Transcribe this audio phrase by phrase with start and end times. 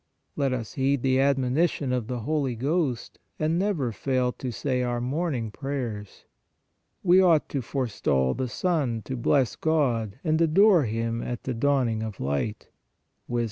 [0.35, 4.99] Let us heed the admonition of the Holy Ghost, and never fail to say our
[4.99, 6.25] morning prayers:"
[7.03, 12.01] We ought to forestall the sun to bless God and adore Him at the dawning
[12.01, 12.69] of light"
[13.27, 13.39] (Wisd.